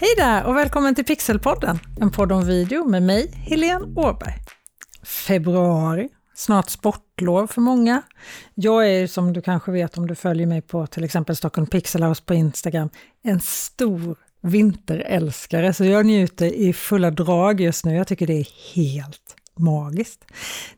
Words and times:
Hej 0.00 0.08
där 0.16 0.44
och 0.44 0.56
välkommen 0.56 0.94
till 0.94 1.04
Pixelpodden, 1.04 1.78
en 2.00 2.10
podd 2.10 2.32
om 2.32 2.46
video 2.46 2.84
med 2.84 3.02
mig, 3.02 3.30
Helene 3.34 3.84
Åberg. 3.96 4.34
Februari, 5.02 6.08
snart 6.34 6.70
sportlov 6.70 7.46
för 7.46 7.60
många. 7.60 8.02
Jag 8.54 8.90
är 8.90 9.06
som 9.06 9.32
du 9.32 9.42
kanske 9.42 9.72
vet 9.72 9.98
om 9.98 10.06
du 10.06 10.14
följer 10.14 10.46
mig 10.46 10.62
på 10.62 10.86
till 10.86 11.04
exempel 11.04 11.36
Stockholm 11.36 11.66
Pixel 11.66 12.02
House 12.02 12.22
på 12.26 12.34
Instagram, 12.34 12.90
en 13.22 13.40
stor 13.40 14.16
vinterälskare, 14.42 15.72
så 15.72 15.84
jag 15.84 16.06
njuter 16.06 16.46
i 16.46 16.72
fulla 16.72 17.10
drag 17.10 17.60
just 17.60 17.84
nu. 17.84 17.94
Jag 17.96 18.06
tycker 18.06 18.26
det 18.26 18.40
är 18.40 18.74
helt 18.74 19.36
magiskt. 19.58 20.24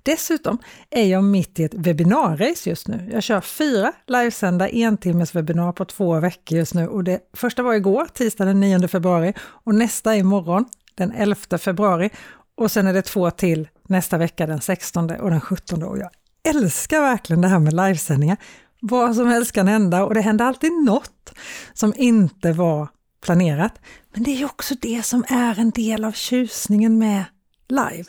Dessutom 0.02 0.58
är 0.90 1.06
jag 1.06 1.24
mitt 1.24 1.60
i 1.60 1.64
ett 1.64 1.74
webbinarrace 1.74 2.70
just 2.70 2.88
nu. 2.88 3.10
Jag 3.12 3.22
kör 3.22 3.40
fyra 3.40 3.92
livesända 4.06 4.68
entimmes 4.68 5.34
webbinar 5.34 5.72
på 5.72 5.84
två 5.84 6.20
veckor 6.20 6.58
just 6.58 6.74
nu 6.74 6.88
och 6.88 7.04
det 7.04 7.20
första 7.32 7.62
var 7.62 7.74
igår, 7.74 8.06
tisdag 8.14 8.44
den 8.44 8.60
9 8.60 8.88
februari 8.88 9.34
och 9.40 9.74
nästa 9.74 10.14
är 10.14 10.18
imorgon 10.18 10.64
den 10.94 11.12
11 11.12 11.58
februari 11.58 12.10
och 12.56 12.70
sen 12.70 12.86
är 12.86 12.92
det 12.92 13.02
två 13.02 13.30
till 13.30 13.68
nästa 13.88 14.18
vecka 14.18 14.46
den 14.46 14.60
16 14.60 15.10
och 15.10 15.30
den 15.30 15.40
17 15.40 15.82
och 15.82 15.98
jag 15.98 16.10
älskar 16.48 17.00
verkligen 17.00 17.40
det 17.40 17.48
här 17.48 17.58
med 17.58 17.72
livesändningar. 17.72 18.36
Vad 18.80 19.16
som 19.16 19.26
helst 19.26 19.52
kan 19.52 19.68
hända 19.68 20.04
och 20.04 20.14
det 20.14 20.20
händer 20.20 20.44
alltid 20.44 20.72
något 20.72 21.32
som 21.74 21.92
inte 21.96 22.52
var 22.52 22.88
planerat. 23.20 23.72
Men 24.12 24.22
det 24.22 24.42
är 24.42 24.44
också 24.44 24.74
det 24.80 25.06
som 25.06 25.24
är 25.28 25.58
en 25.60 25.70
del 25.70 26.04
av 26.04 26.12
tjusningen 26.12 26.98
med 26.98 27.24
live. 27.68 28.04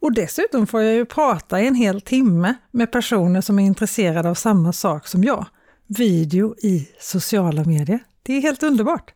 Och 0.00 0.12
dessutom 0.12 0.66
får 0.66 0.82
jag 0.82 0.94
ju 0.94 1.04
prata 1.04 1.60
i 1.60 1.66
en 1.66 1.74
hel 1.74 2.00
timme 2.00 2.54
med 2.70 2.92
personer 2.92 3.40
som 3.40 3.58
är 3.58 3.64
intresserade 3.64 4.30
av 4.30 4.34
samma 4.34 4.72
sak 4.72 5.06
som 5.06 5.24
jag. 5.24 5.46
Video 5.86 6.54
i 6.58 6.88
sociala 7.00 7.64
medier. 7.64 7.98
Det 8.22 8.32
är 8.32 8.40
helt 8.40 8.62
underbart! 8.62 9.14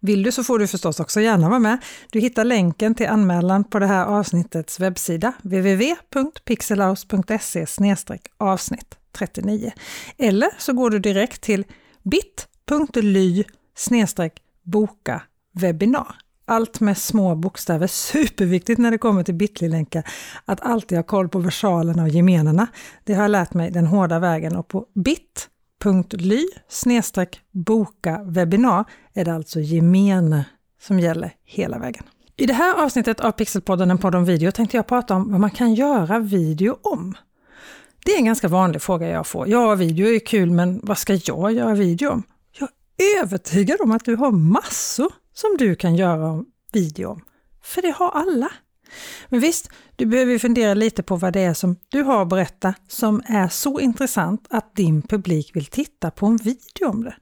Vill 0.00 0.22
du 0.22 0.32
så 0.32 0.44
får 0.44 0.58
du 0.58 0.66
förstås 0.66 1.00
också 1.00 1.20
gärna 1.20 1.48
vara 1.48 1.58
med. 1.58 1.78
Du 2.10 2.20
hittar 2.20 2.44
länken 2.44 2.94
till 2.94 3.06
anmälan 3.06 3.64
på 3.64 3.78
det 3.78 3.86
här 3.86 4.04
avsnittets 4.04 4.80
webbsida 4.80 5.32
www.pixelhouse.se 5.42 7.66
avsnitt 8.38 8.98
39. 9.12 9.72
Eller 10.18 10.48
så 10.58 10.72
går 10.72 10.90
du 10.90 10.98
direkt 10.98 11.40
till 11.40 11.64
bit.ly 12.02 13.44
boka 14.62 15.22
webbinar. 15.52 16.25
Allt 16.48 16.80
med 16.80 16.98
små 16.98 17.34
bokstäver, 17.34 17.86
superviktigt 17.86 18.78
när 18.78 18.90
det 18.90 18.98
kommer 18.98 19.22
till 19.22 19.34
bitly-länkar, 19.34 20.04
att 20.44 20.60
alltid 20.60 20.98
ha 20.98 21.02
koll 21.02 21.28
på 21.28 21.38
versalerna 21.38 22.02
och 22.02 22.08
gemenerna. 22.08 22.66
Det 23.04 23.14
har 23.14 23.22
jag 23.22 23.30
lärt 23.30 23.54
mig 23.54 23.70
den 23.70 23.86
hårda 23.86 24.18
vägen 24.18 24.56
och 24.56 24.68
på 24.68 24.86
bit.ly 24.94 26.46
boka 27.52 28.22
webbinar 28.24 28.84
är 29.14 29.24
det 29.24 29.34
alltså 29.34 29.60
gemene 29.60 30.44
som 30.80 31.00
gäller 31.00 31.32
hela 31.44 31.78
vägen. 31.78 32.04
I 32.36 32.46
det 32.46 32.52
här 32.52 32.84
avsnittet 32.84 33.20
av 33.20 33.32
Pixelpodden, 33.32 33.90
en 33.90 33.98
podd 33.98 34.14
om 34.14 34.24
video, 34.24 34.50
tänkte 34.50 34.76
jag 34.76 34.86
prata 34.86 35.14
om 35.14 35.30
vad 35.30 35.40
man 35.40 35.50
kan 35.50 35.74
göra 35.74 36.18
video 36.18 36.78
om. 36.82 37.14
Det 38.04 38.12
är 38.12 38.18
en 38.18 38.24
ganska 38.24 38.48
vanlig 38.48 38.82
fråga 38.82 39.08
jag 39.08 39.26
får. 39.26 39.48
Ja, 39.48 39.74
video 39.74 40.06
är 40.06 40.18
kul, 40.18 40.50
men 40.50 40.80
vad 40.82 40.98
ska 40.98 41.14
jag 41.14 41.52
göra 41.52 41.74
video 41.74 42.10
om? 42.10 42.22
Jag 42.58 42.68
är 42.96 43.22
övertygad 43.22 43.80
om 43.80 43.90
att 43.90 44.04
du 44.04 44.16
har 44.16 44.30
massor 44.30 45.12
som 45.36 45.56
du 45.58 45.74
kan 45.74 45.96
göra 45.96 46.44
video 46.72 47.08
om. 47.10 47.24
För 47.62 47.82
det 47.82 47.90
har 47.90 48.10
alla. 48.10 48.50
Men 49.28 49.40
visst, 49.40 49.70
du 49.96 50.06
behöver 50.06 50.38
fundera 50.38 50.74
lite 50.74 51.02
på 51.02 51.16
vad 51.16 51.32
det 51.32 51.40
är 51.40 51.54
som 51.54 51.76
du 51.88 52.02
har 52.02 52.22
att 52.22 52.28
berätta 52.28 52.74
som 52.88 53.22
är 53.26 53.48
så 53.48 53.80
intressant 53.80 54.46
att 54.50 54.76
din 54.76 55.02
publik 55.02 55.56
vill 55.56 55.66
titta 55.66 56.10
på 56.10 56.26
en 56.26 56.36
video 56.36 56.88
om 56.88 57.04
det. 57.04 57.16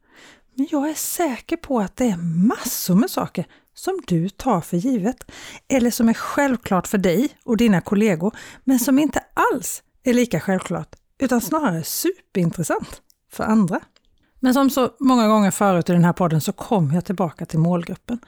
Men 0.55 0.69
jag 0.71 0.91
är 0.91 0.95
säker 0.95 1.57
på 1.57 1.81
att 1.81 1.97
det 1.97 2.05
är 2.05 2.47
massor 2.47 2.95
med 2.95 3.11
saker 3.11 3.47
som 3.75 4.01
du 4.07 4.29
tar 4.29 4.61
för 4.61 4.77
givet 4.77 5.31
eller 5.69 5.91
som 5.91 6.09
är 6.09 6.15
självklart 6.15 6.87
för 6.87 6.99
dig 6.99 7.29
och 7.45 7.57
dina 7.57 7.81
kollegor 7.81 8.37
men 8.65 8.79
som 8.79 8.99
inte 8.99 9.25
alls 9.35 9.83
är 10.03 10.15
lika 10.15 10.41
självklart 10.41 10.97
utan 11.19 11.41
snarare 11.41 11.85
superintressant 11.85 13.03
för 13.31 13.45
andra. 13.45 13.81
Men 14.45 14.55
som 14.55 14.71
så 14.71 14.91
många 15.01 15.29
gånger 15.29 15.51
förut 15.51 15.89
i 15.89 15.93
den 15.93 16.05
här 16.05 16.13
podden 16.13 16.41
så 16.41 16.53
kommer 16.53 16.95
jag 16.95 17.05
tillbaka 17.05 17.47
till 17.47 17.59
målgruppen. 17.59 18.19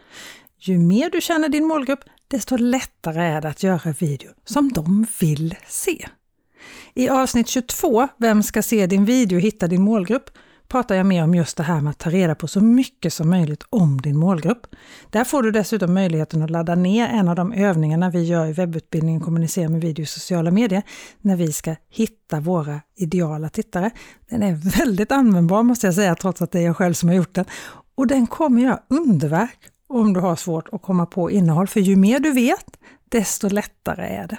Ju 0.59 0.79
mer 0.79 1.11
du 1.11 1.21
känner 1.21 1.49
din 1.49 1.67
målgrupp, 1.67 2.01
desto 2.29 2.57
lättare 2.57 3.23
är 3.23 3.41
det 3.41 3.49
att 3.49 3.63
göra 3.63 3.93
video 3.93 4.31
som 4.45 4.73
de 4.73 5.07
vill 5.21 5.55
se. 5.69 6.09
I 6.95 7.09
avsnitt 7.09 7.49
22, 7.49 8.09
Vem 8.19 8.43
ska 8.43 8.63
se 8.63 8.87
din 8.87 9.05
video 9.05 9.37
och 9.37 9.43
hitta 9.43 9.67
din 9.67 9.83
målgrupp, 9.83 10.31
pratar 10.69 10.95
jag 10.95 11.07
mer 11.07 11.25
om 11.25 11.35
just 11.35 11.57
det 11.57 11.63
här 11.63 11.81
med 11.81 11.91
att 11.91 11.99
ta 11.99 12.11
reda 12.11 12.35
på 12.35 12.49
så 12.49 12.61
mycket 12.61 13.13
som 13.13 13.31
möjligt 13.31 13.65
om 13.71 14.01
din 14.01 14.17
målgrupp. 14.17 14.67
Där 15.11 15.25
får 15.25 15.43
du 15.43 15.51
dessutom 15.51 15.95
möjligheten 15.95 16.43
att 16.43 16.51
ladda 16.51 16.75
ner 16.75 17.09
en 17.09 17.29
av 17.29 17.37
de 17.37 17.53
övningarna 17.53 18.11
vi 18.11 18.23
gör 18.23 18.47
i 18.47 18.53
webbutbildningen 18.53 19.21
Kommunicera 19.21 19.69
med 19.69 19.81
video 19.81 20.03
i 20.03 20.07
sociala 20.07 20.51
medier, 20.51 20.83
när 21.21 21.37
vi 21.37 21.53
ska 21.53 21.77
hitta 21.89 22.41
våra 22.41 22.81
ideala 22.97 23.49
tittare. 23.49 23.91
Den 24.31 24.43
är 24.43 24.55
väldigt 24.79 25.13
användbar 25.13 25.63
måste 25.63 25.87
jag 25.87 25.95
säga, 25.95 26.15
trots 26.15 26.43
att 26.43 26.53
det 26.53 26.59
är 26.59 26.65
jag 26.65 26.77
själv 26.77 26.95
som 26.95 27.09
har 27.09 27.17
gjort 27.17 27.35
den. 27.35 27.45
Och 27.95 28.07
den 28.07 28.27
kommer 28.27 28.63
göra 28.63 28.81
underverk 28.89 29.59
om 29.89 30.13
du 30.13 30.21
har 30.21 30.37
svårt 30.37 30.69
att 30.73 30.83
komma 30.83 31.07
på 31.07 31.31
innehåll, 31.31 31.67
för 31.67 31.81
ju 31.81 31.97
mer 31.97 32.21
du 32.21 32.33
vet, 32.33 32.77
desto 33.09 33.49
lättare 33.49 34.07
är 34.07 34.29
det. 34.29 34.39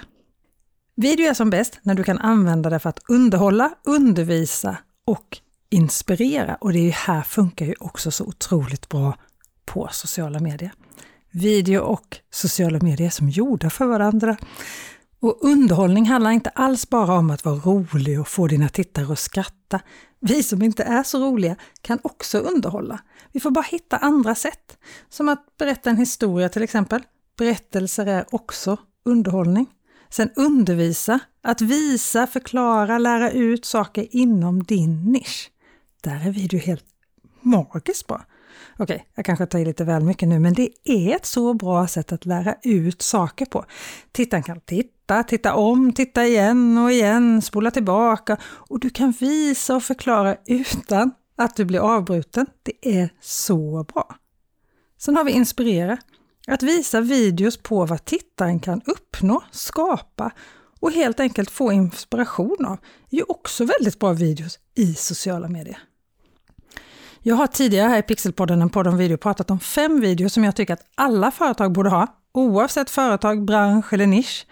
Video 0.96 1.26
är 1.26 1.34
som 1.34 1.50
bäst 1.50 1.78
när 1.82 1.94
du 1.94 2.04
kan 2.04 2.18
använda 2.18 2.70
det 2.70 2.78
för 2.78 2.88
att 2.88 3.00
underhålla, 3.08 3.70
undervisa 3.84 4.76
och 5.06 5.38
inspirera. 5.70 6.54
Och 6.54 6.72
det 6.72 6.78
är 6.78 6.84
ju 6.84 6.90
här 6.90 7.22
funkar 7.22 7.66
ju 7.66 7.74
också 7.80 8.10
så 8.10 8.24
otroligt 8.24 8.88
bra 8.88 9.18
på 9.64 9.88
sociala 9.92 10.40
medier. 10.40 10.72
Video 11.30 11.80
och 11.80 12.18
sociala 12.30 12.78
medier 12.82 13.06
är 13.06 13.10
som 13.10 13.28
gjorda 13.28 13.70
för 13.70 13.86
varandra. 13.86 14.36
Och 15.20 15.38
underhållning 15.40 16.06
handlar 16.06 16.30
inte 16.30 16.50
alls 16.50 16.88
bara 16.88 17.14
om 17.14 17.30
att 17.30 17.44
vara 17.44 17.56
rolig 17.56 18.20
och 18.20 18.28
få 18.28 18.46
dina 18.46 18.68
tittare 18.68 19.12
att 19.12 19.18
skratta. 19.18 19.80
Vi 20.20 20.42
som 20.42 20.62
inte 20.62 20.82
är 20.82 21.02
så 21.02 21.24
roliga 21.24 21.56
kan 21.80 21.98
också 22.02 22.38
underhålla. 22.38 23.00
Vi 23.32 23.40
får 23.40 23.50
bara 23.50 23.64
hitta 23.70 23.96
andra 23.96 24.34
sätt. 24.34 24.78
Som 25.08 25.28
att 25.28 25.56
berätta 25.58 25.90
en 25.90 25.96
historia 25.96 26.48
till 26.48 26.62
exempel. 26.62 27.02
Berättelser 27.38 28.06
är 28.06 28.24
också 28.30 28.76
underhållning. 29.04 29.66
Sen 30.10 30.30
undervisa, 30.36 31.20
att 31.42 31.60
visa, 31.60 32.26
förklara, 32.26 32.98
lära 32.98 33.30
ut 33.30 33.64
saker 33.64 34.06
inom 34.10 34.62
din 34.62 35.04
nisch. 35.04 35.50
Där 36.02 36.26
är 36.26 36.30
video 36.30 36.60
helt 36.60 36.84
magiskt 37.40 38.06
bra. 38.06 38.24
Okej, 38.78 38.94
okay, 38.94 39.06
jag 39.14 39.24
kanske 39.24 39.46
tar 39.46 39.58
i 39.58 39.64
lite 39.64 39.84
väl 39.84 40.04
mycket 40.04 40.28
nu, 40.28 40.38
men 40.38 40.54
det 40.54 40.70
är 40.84 41.16
ett 41.16 41.26
så 41.26 41.54
bra 41.54 41.86
sätt 41.86 42.12
att 42.12 42.26
lära 42.26 42.54
ut 42.62 43.02
saker 43.02 43.46
på. 43.46 43.64
Tittaren 44.12 44.42
kan 44.42 44.60
titta, 44.60 45.22
titta 45.22 45.54
om, 45.54 45.92
titta 45.92 46.26
igen 46.26 46.78
och 46.78 46.92
igen, 46.92 47.42
spola 47.42 47.70
tillbaka 47.70 48.36
och 48.42 48.80
du 48.80 48.90
kan 48.90 49.10
visa 49.10 49.76
och 49.76 49.82
förklara 49.82 50.36
utan 50.46 51.10
att 51.36 51.56
du 51.56 51.64
blir 51.64 51.80
avbruten. 51.80 52.46
Det 52.62 52.98
är 52.98 53.10
så 53.20 53.84
bra. 53.92 54.16
Sen 54.98 55.16
har 55.16 55.24
vi 55.24 55.32
inspirera. 55.32 55.98
Att 56.46 56.62
visa 56.62 57.00
videos 57.00 57.56
på 57.56 57.86
vad 57.86 58.04
tittaren 58.04 58.60
kan 58.60 58.82
uppnå, 58.86 59.42
skapa 59.50 60.32
och 60.80 60.92
helt 60.92 61.20
enkelt 61.20 61.50
få 61.50 61.72
inspiration 61.72 62.66
av 62.66 62.78
är 63.10 63.16
ju 63.16 63.24
också 63.28 63.64
väldigt 63.64 63.98
bra 63.98 64.12
videos 64.12 64.58
i 64.74 64.94
sociala 64.94 65.48
medier. 65.48 65.78
Jag 67.22 67.36
har 67.36 67.46
tidigare 67.46 67.88
här 67.88 67.98
i 67.98 68.02
Pixelpodden, 68.02 68.62
en 68.62 68.70
podd 68.70 68.86
om 68.86 68.96
video, 68.96 69.16
pratat 69.16 69.50
om 69.50 69.60
fem 69.60 70.00
videos 70.00 70.32
som 70.32 70.44
jag 70.44 70.56
tycker 70.56 70.74
att 70.74 70.84
alla 70.94 71.30
företag 71.30 71.72
borde 71.72 71.90
ha, 71.90 72.06
oavsett 72.34 72.90
företag, 72.90 73.44
bransch 73.44 73.92
eller 73.92 74.06
nisch. 74.06 74.46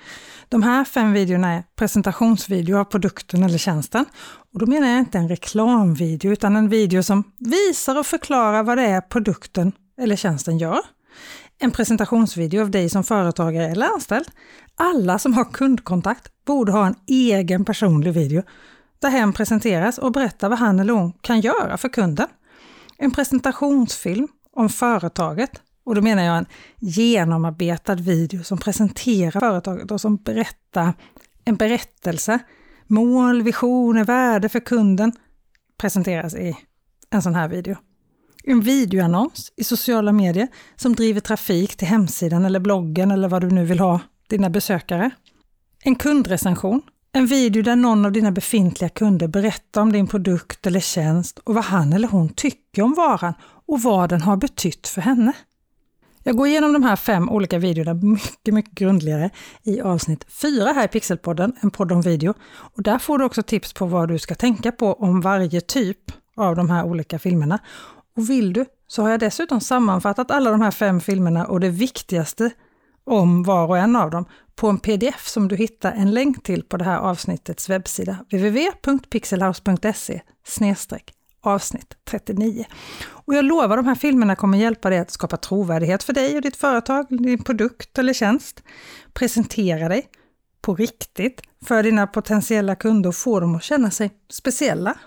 De 0.49 0.63
här 0.63 0.85
fem 0.85 1.13
videorna 1.13 1.53
är 1.53 1.63
presentationsvideo 1.77 2.79
av 2.79 2.85
produkten 2.85 3.43
eller 3.43 3.59
tjänsten. 3.59 4.05
Och 4.53 4.59
då 4.59 4.67
menar 4.67 4.89
jag 4.89 4.99
inte 4.99 5.19
en 5.19 5.29
reklamvideo, 5.29 6.33
utan 6.33 6.57
en 6.57 6.69
video 6.69 7.03
som 7.03 7.33
visar 7.39 7.99
och 7.99 8.07
förklarar 8.07 8.63
vad 8.63 8.79
det 8.79 8.87
är 8.87 9.01
produkten 9.01 9.73
eller 10.01 10.17
tjänsten 10.17 10.59
gör. 10.59 10.81
En 11.59 11.71
presentationsvideo 11.71 12.63
av 12.63 12.71
dig 12.71 12.89
som 12.89 13.05
företagare 13.05 13.67
eller 13.67 13.87
anställd. 13.87 14.27
Alla 14.75 15.19
som 15.19 15.35
har 15.35 15.45
kundkontakt 15.45 16.45
borde 16.45 16.73
ha 16.73 16.87
en 16.87 16.95
egen 17.07 17.65
personlig 17.65 18.13
video 18.13 18.43
där 18.99 19.11
hen 19.11 19.33
presenteras 19.33 19.99
och 19.99 20.13
berättar 20.13 20.49
vad 20.49 20.59
han 20.59 20.81
eller 20.81 20.93
hon 20.93 21.13
kan 21.13 21.41
göra 21.41 21.77
för 21.77 21.89
kunden 21.89 22.27
en 22.99 23.11
presentationsfilm 23.11 24.29
om 24.53 24.69
företaget. 24.69 25.63
Och 25.85 25.95
då 25.95 26.03
menar 26.03 26.23
jag 26.23 26.39
en 26.39 26.47
genomarbetad 26.79 27.95
video 27.95 28.45
som 28.45 28.59
presenterar 28.59 29.41
företaget 29.41 29.91
och 29.91 30.01
som 30.01 30.17
berättar 30.17 30.93
en 31.45 31.57
berättelse. 31.57 32.39
Mål, 32.87 33.43
visioner, 33.43 34.05
värde 34.05 34.49
för 34.49 34.61
kunden 34.61 35.13
presenteras 35.79 36.35
i 36.35 36.57
en 37.11 37.23
sån 37.23 37.35
här 37.35 37.49
video. 37.49 37.77
En 38.49 38.61
videoannons 38.61 39.53
i 39.57 39.65
sociala 39.65 40.13
medier 40.13 40.49
som 40.77 40.95
driver 40.95 41.21
trafik 41.21 41.77
till 41.77 41.89
hemsidan 41.89 42.45
eller 42.45 42.61
bloggen 42.61 43.11
eller 43.11 43.29
vad 43.29 43.43
du 43.43 43.51
nu 43.51 43.65
vill 43.65 43.81
ha 43.81 44.01
dina 44.29 44.51
besökare. 44.51 45.11
En 45.85 45.95
kundrecension 45.95 46.83
en 47.17 47.27
video 47.27 47.63
där 47.63 47.77
någon 47.77 48.05
av 48.05 48.13
dina 48.13 48.31
befintliga 48.31 48.89
kunder 48.89 49.29
berättar 49.29 49.81
om 49.81 49.93
din 49.93 50.07
produkt 50.07 50.67
eller 50.67 50.81
tjänst 50.81 51.39
och 51.39 51.55
vad 51.55 51.65
han 51.65 51.93
eller 51.93 52.09
hon 52.09 52.29
tycker 52.29 52.83
om 52.83 52.95
varan 52.95 53.35
och 53.67 53.83
vad 53.83 54.09
den 54.09 54.21
har 54.21 54.37
betytt 54.37 54.89
för 54.89 55.01
henne. 55.01 55.33
Jag 56.23 56.37
går 56.37 56.47
igenom 56.47 56.73
de 56.73 56.83
här 56.83 56.97
fem 56.97 57.29
olika 57.29 57.59
videorna 57.59 57.95
mycket, 57.95 58.55
mycket 58.55 58.73
grundligare 58.73 59.31
i 59.63 59.81
avsnitt 59.81 60.27
4 60.29 60.73
här 60.73 60.85
i 60.85 60.89
Pixelpodden, 60.89 61.53
en 61.61 61.71
podd 61.71 61.93
om 61.93 62.01
video. 62.01 62.35
Och 62.49 62.83
där 62.83 62.99
får 62.99 63.19
du 63.19 63.25
också 63.25 63.43
tips 63.43 63.73
på 63.73 63.87
vad 63.87 64.09
du 64.09 64.19
ska 64.19 64.35
tänka 64.35 64.73
på 64.73 64.93
om 64.93 65.21
varje 65.21 65.61
typ 65.61 66.13
av 66.37 66.57
de 66.57 66.71
här 66.71 66.85
olika 66.85 67.19
filmerna. 67.19 67.59
Och 68.17 68.31
vill 68.31 68.53
du 68.53 68.65
så 68.89 69.03
har 69.03 69.11
jag 69.11 69.21
dessutom 69.21 69.61
sammanfattat 69.61 70.31
alla 70.31 70.51
de 70.51 70.61
här 70.61 70.71
fem 70.71 71.01
filmerna 71.01 71.47
och 71.47 71.61
det 71.61 71.69
viktigaste 71.69 72.51
om 73.05 73.43
var 73.43 73.67
och 73.69 73.79
en 73.79 73.97
av 73.97 74.11
dem 74.11 74.25
på 74.55 74.69
en 74.69 74.79
pdf 74.79 75.27
som 75.29 75.49
du 75.49 75.57
hittar 75.57 75.93
en 75.93 76.11
länk 76.11 76.43
till 76.43 76.63
på 76.63 76.77
det 76.77 76.85
här 76.85 76.99
avsnittets 76.99 77.69
webbsida 77.69 78.17
www.pixelhouse.se 78.31 80.21
avsnitt 81.47 81.95
39. 82.05 82.65
Och 83.09 83.35
jag 83.35 83.45
lovar, 83.45 83.77
de 83.77 83.87
här 83.87 83.95
filmerna 83.95 84.37
kommer 84.37 84.59
hjälpa 84.59 84.91
dig 84.91 84.99
att 84.99 85.11
skapa 85.11 85.37
trovärdighet 85.37 86.03
för 86.03 86.13
dig 86.13 86.37
och 86.37 86.43
ditt 86.43 86.57
företag, 86.57 87.07
din 87.09 87.45
produkt 87.45 87.99
eller 87.99 88.13
tjänst. 88.13 88.63
Presentera 89.13 89.89
dig 89.89 90.07
på 90.61 90.75
riktigt 90.75 91.43
för 91.65 91.83
dina 91.83 92.07
potentiella 92.07 92.75
kunder 92.75 93.09
och 93.09 93.15
få 93.15 93.41
dem 93.41 93.55
att 93.55 93.63
känna 93.63 93.91
sig 93.91 94.11
speciella. 94.31 94.99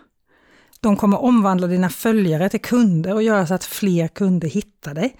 De 0.81 0.98
kommer 0.98 1.22
omvandla 1.22 1.68
dina 1.68 1.90
följare 1.90 2.50
till 2.50 2.62
kunder 2.62 3.14
och 3.14 3.24
göra 3.24 3.48
så 3.48 3.54
att 3.54 3.66
fler 3.66 4.08
kunder 4.08 4.48
hittar 4.48 4.94
dig. 4.94 5.16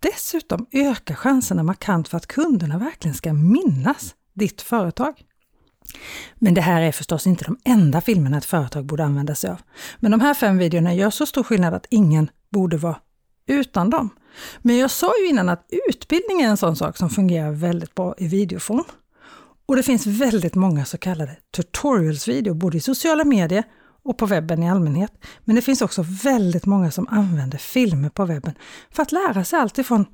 Dessutom 0.00 0.66
ökar 0.72 1.14
chanserna 1.14 1.62
markant 1.62 2.08
för 2.08 2.16
att 2.16 2.26
kunderna 2.26 2.78
verkligen 2.78 3.14
ska 3.14 3.32
minnas 3.32 4.14
ditt 4.34 4.62
företag. 4.62 5.14
Men 6.34 6.54
det 6.54 6.60
här 6.60 6.82
är 6.82 6.92
förstås 6.92 7.26
inte 7.26 7.44
de 7.44 7.58
enda 7.64 8.00
filmerna 8.00 8.38
ett 8.38 8.44
företag 8.44 8.84
borde 8.84 9.04
använda 9.04 9.34
sig 9.34 9.50
av. 9.50 9.60
Men 10.00 10.10
de 10.10 10.20
här 10.20 10.34
fem 10.34 10.58
videorna 10.58 10.94
gör 10.94 11.10
så 11.10 11.26
stor 11.26 11.42
skillnad 11.42 11.74
att 11.74 11.86
ingen 11.90 12.30
borde 12.50 12.76
vara 12.76 12.96
utan 13.46 13.90
dem. 13.90 14.10
Men 14.58 14.76
jag 14.76 14.90
sa 14.90 15.12
ju 15.20 15.28
innan 15.28 15.48
att 15.48 15.66
utbildning 15.88 16.40
är 16.40 16.48
en 16.48 16.56
sån 16.56 16.76
sak 16.76 16.96
som 16.96 17.10
fungerar 17.10 17.50
väldigt 17.50 17.94
bra 17.94 18.14
i 18.18 18.28
videoform. 18.28 18.84
Och 19.66 19.76
det 19.76 19.82
finns 19.82 20.06
väldigt 20.06 20.54
många 20.54 20.84
så 20.84 20.98
kallade 20.98 21.36
tutorials-videor, 21.56 22.54
både 22.54 22.76
i 22.76 22.80
sociala 22.80 23.24
medier 23.24 23.64
och 24.04 24.18
på 24.18 24.26
webben 24.26 24.62
i 24.62 24.70
allmänhet. 24.70 25.12
Men 25.44 25.56
det 25.56 25.62
finns 25.62 25.82
också 25.82 26.04
väldigt 26.22 26.66
många 26.66 26.90
som 26.90 27.08
använder 27.08 27.58
filmer 27.58 28.08
på 28.08 28.24
webben 28.24 28.54
för 28.90 29.02
att 29.02 29.12
lära 29.12 29.44
sig 29.44 29.58
allt 29.58 29.78
ifrån 29.78 30.06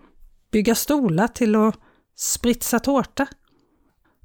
bygga 0.53 0.75
stolar 0.75 1.29
till 1.29 1.57
att 1.57 1.75
spritsa 2.17 2.79
tårta. 2.79 3.27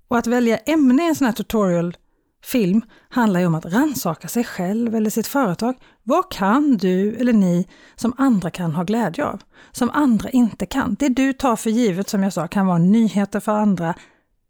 Och 0.07 0.17
att 0.17 0.27
välja 0.27 0.57
ämne 0.57 1.03
i 1.03 1.07
en 1.07 1.15
sån 1.15 1.25
här 1.25 1.33
tutorial-film 1.33 2.81
handlar 3.09 3.39
ju 3.39 3.45
om 3.45 3.55
att 3.55 3.65
ransaka 3.65 4.27
sig 4.27 4.43
själv 4.43 4.95
eller 4.95 5.09
sitt 5.09 5.27
företag. 5.27 5.75
Vad 6.03 6.31
kan 6.31 6.77
du 6.77 7.15
eller 7.15 7.33
ni 7.33 7.67
som 7.95 8.13
andra 8.17 8.49
kan 8.49 8.75
ha 8.75 8.83
glädje 8.83 9.25
av? 9.25 9.41
Som 9.71 9.89
andra 9.89 10.29
inte 10.29 10.65
kan. 10.65 10.95
Det 10.99 11.09
du 11.09 11.33
tar 11.33 11.55
för 11.55 11.69
givet, 11.69 12.09
som 12.09 12.23
jag 12.23 12.33
sa, 12.33 12.47
kan 12.47 12.65
vara 12.65 12.77
nyheter 12.77 13.39
för 13.39 13.51
andra. 13.51 13.95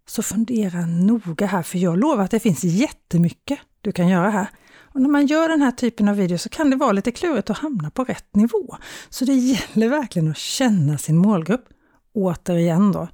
Så 0.07 0.23
fundera 0.23 0.85
noga 0.85 1.45
här, 1.45 1.63
för 1.63 1.77
jag 1.77 1.97
lovar 1.97 2.23
att 2.23 2.31
det 2.31 2.39
finns 2.39 2.63
jättemycket 2.63 3.59
du 3.81 3.91
kan 3.91 4.07
göra 4.07 4.29
här. 4.29 4.47
Och 4.95 5.01
när 5.01 5.09
man 5.09 5.25
gör 5.25 5.49
den 5.49 5.61
här 5.61 5.71
typen 5.71 6.07
av 6.07 6.15
video 6.15 6.37
så 6.37 6.49
kan 6.49 6.69
det 6.69 6.75
vara 6.75 6.91
lite 6.91 7.11
klurigt 7.11 7.49
att 7.49 7.57
hamna 7.57 7.89
på 7.89 8.03
rätt 8.03 8.35
nivå. 8.35 8.77
Så 9.09 9.25
det 9.25 9.33
gäller 9.33 9.89
verkligen 9.89 10.31
att 10.31 10.37
känna 10.37 10.97
sin 10.97 11.17
målgrupp. 11.17 11.65
Återigen 12.13 12.91
då. 12.91 13.07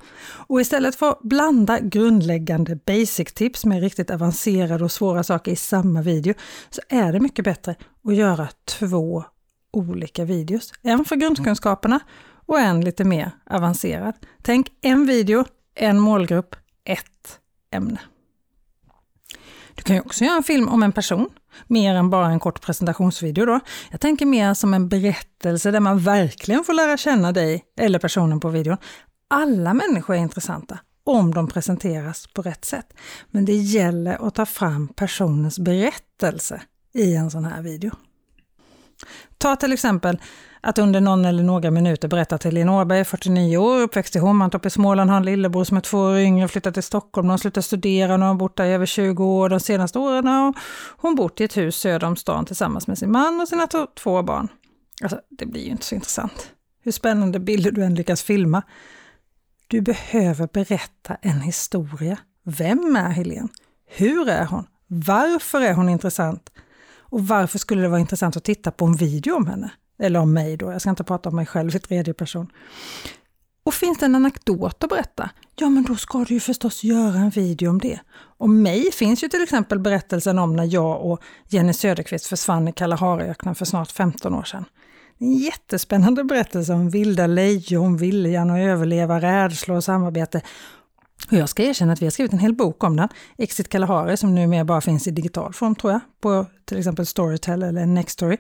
Och 0.48 0.62
istället 0.62 0.96
för 0.96 1.10
att 1.10 1.22
blanda 1.22 1.80
grundläggande 1.80 2.76
basic-tips 2.76 3.66
med 3.66 3.82
riktigt 3.82 4.12
avancerade 4.12 4.84
och 4.84 4.92
svåra 4.92 5.24
saker 5.24 5.52
i 5.52 5.56
samma 5.56 6.02
video, 6.02 6.34
så 6.70 6.82
är 6.90 7.14
det 7.14 7.20
mycket 7.20 7.46
bättre 7.46 7.76
att 8.04 8.16
göra 8.16 8.48
två 8.66 9.24
olika 9.72 10.26
videos. 10.26 10.74
En 10.82 11.06
för 11.06 11.16
grundkunskaperna 11.16 12.00
och 12.46 12.60
en 12.60 12.82
lite 12.82 13.04
mer 13.04 13.32
avancerad. 13.50 14.14
Tänk 14.42 14.72
en 14.82 15.06
video, 15.06 15.46
en 15.76 16.00
målgrupp, 16.00 16.56
ett 16.84 17.40
ämne. 17.72 18.00
Du 19.76 19.84
kan 19.84 19.96
ju 19.96 20.02
också 20.02 20.24
göra 20.24 20.38
en 20.38 20.44
film 20.44 20.70
om 20.70 20.84
en 20.84 20.92
person, 20.92 21.30
mer 21.68 21.96
än 21.96 22.10
bara 22.10 22.28
en 22.28 22.40
kort 22.40 22.62
presentationsvideo 22.62 23.46
då. 23.46 23.60
Jag 23.92 24.00
tänker 24.02 24.26
mer 24.26 24.54
som 24.54 24.74
en 24.74 24.90
berättelse 24.90 25.72
där 25.72 25.80
man 25.80 26.00
verkligen 26.00 26.64
får 26.64 26.74
lära 26.74 26.98
känna 26.98 27.32
dig 27.32 27.64
eller 27.80 28.00
personen 28.00 28.40
på 28.40 28.50
videon. 28.50 28.78
Alla 29.28 29.74
människor 29.74 30.16
är 30.16 30.20
intressanta 30.20 30.80
om 31.04 31.34
de 31.34 31.48
presenteras 31.48 32.28
på 32.28 32.42
rätt 32.42 32.66
sätt. 32.66 32.94
Men 33.28 33.46
det 33.46 33.56
gäller 33.56 34.28
att 34.28 34.36
ta 34.36 34.46
fram 34.46 34.88
personens 34.88 35.60
berättelse 35.60 36.62
i 36.94 37.16
en 37.16 37.32
sån 37.32 37.46
här 37.46 37.62
video. 37.62 37.92
Ta 39.38 39.56
till 39.56 39.74
exempel 39.74 40.22
att 40.62 40.78
under 40.78 41.02
någon 41.02 41.26
eller 41.26 41.44
några 41.44 41.72
minuter 41.72 42.08
berätta 42.08 42.38
till 42.38 42.52
Helene 42.52 42.72
Åberg, 42.72 43.06
49 43.06 43.58
år, 43.58 43.82
uppväxt 43.82 44.16
i 44.16 44.20
Hovmantorp 44.20 44.66
i 44.66 44.70
Småland, 44.70 45.10
har 45.10 45.18
en 45.18 45.26
lillebror 45.26 45.64
som 45.64 45.78
är 45.78 45.82
två 45.82 45.98
år 46.00 46.18
yngre, 46.18 46.48
flyttat 46.48 46.74
till 46.74 46.84
Stockholm, 46.84 47.26
hon 47.26 47.32
har 47.32 47.38
slutat 47.38 47.66
studera, 47.66 48.14
och 48.14 48.20
har 48.20 48.34
bott 48.34 48.58
där 48.58 48.66
i 48.66 48.72
över 48.72 48.86
20 48.86 49.26
år. 49.26 49.50
De 49.50 49.60
senaste 49.60 50.00
åren 50.00 50.28
har 50.28 50.54
hon 50.98 51.16
bott 51.16 51.42
i 51.42 51.44
ett 51.44 51.58
hus 51.58 51.76
söder 51.76 52.08
om 52.08 52.16
stan 52.16 52.46
tillsammans 52.46 52.88
med 52.88 52.98
sin 52.98 53.12
man 53.12 53.42
och 53.42 53.48
sina 53.48 53.68
två 53.96 54.24
barn. 54.24 54.48
Alltså, 55.02 55.20
det 55.30 55.46
blir 55.46 55.62
ju 55.62 55.72
inte 55.72 55.86
så 55.86 55.96
intressant. 55.96 56.52
Hur 56.84 56.92
spännande 56.92 57.40
bilder 57.40 57.72
du 57.72 57.84
än 57.84 57.96
lyckas 57.96 58.24
filma. 58.24 58.62
Du 59.68 59.82
behöver 59.82 60.48
berätta 60.54 61.16
en 61.22 61.42
historia. 61.42 62.18
Vem 62.44 62.96
är 62.96 63.10
Helene? 63.10 63.48
Hur 63.88 64.30
är 64.30 64.46
hon? 64.46 64.66
Varför 64.88 65.62
är 65.62 65.74
hon 65.74 65.90
intressant? 65.90 66.50
Och 67.00 67.28
varför 67.28 67.60
skulle 67.60 67.82
det 67.82 67.88
vara 67.88 68.00
intressant 68.00 68.38
att 68.38 68.44
titta 68.44 68.72
på 68.72 68.86
en 68.86 68.96
video 68.96 69.36
om 69.36 69.48
henne? 69.48 69.72
Eller 70.02 70.20
om 70.20 70.34
mig 70.34 70.58
då, 70.58 70.72
jag 70.72 70.82
ska 70.82 70.90
inte 70.90 71.04
prata 71.04 71.30
om 71.30 71.36
mig 71.36 71.46
själv 71.46 71.76
i 71.76 71.80
tredje 71.80 72.14
person. 72.14 72.48
Och 73.64 73.74
finns 73.74 73.98
det 73.98 74.06
en 74.06 74.16
anekdot 74.16 74.84
att 74.84 74.90
berätta? 74.90 75.30
Ja, 75.56 75.70
men 75.70 75.84
då 75.84 75.96
ska 75.96 76.24
du 76.24 76.34
ju 76.34 76.40
förstås 76.40 76.84
göra 76.84 77.18
en 77.18 77.30
video 77.30 77.70
om 77.70 77.80
det. 77.80 78.00
Om 78.38 78.62
mig 78.62 78.92
finns 78.92 79.24
ju 79.24 79.28
till 79.28 79.44
exempel 79.44 79.80
berättelsen 79.80 80.40
om 80.40 80.56
när 80.56 80.74
jag 80.74 81.06
och 81.06 81.22
Jenny 81.50 81.74
Söderqvist 81.74 82.26
försvann 82.26 82.68
i 82.68 82.74
Kalahariöknen 82.74 83.56
för 83.56 83.66
snart 83.66 83.92
15 83.92 84.34
år 84.34 84.44
sedan. 84.44 84.66
En 85.18 85.34
jättespännande 85.34 86.24
berättelse 86.24 86.74
om 86.74 86.90
vilda 86.90 87.28
lejon, 87.28 87.98
viljan 87.98 88.50
att 88.50 88.60
överleva, 88.60 89.22
rädsla 89.22 89.76
och 89.76 89.84
samarbete. 89.84 90.42
Och 91.32 91.38
jag 91.38 91.50
ska 91.50 91.64
erkänna 91.64 91.94
att 91.94 92.02
vi 92.02 92.06
har 92.06 92.12
skrivit 92.12 92.34
en 92.34 92.40
hel 92.40 92.54
bok 92.54 92.84
om 92.84 92.98
den, 92.98 93.10
Exit 93.38 93.70
Kalahari, 93.70 94.18
som 94.18 94.36
numera 94.36 94.66
bara 94.66 94.82
finns 94.82 95.08
i 95.08 95.12
digital 95.12 95.54
form 95.54 95.76
tror 95.76 95.94
jag, 95.94 96.02
på 96.22 96.46
till 96.66 96.78
exempel 96.78 97.06
Storytel 97.06 97.64
eller 97.64 97.86
Nextory. 97.86 98.38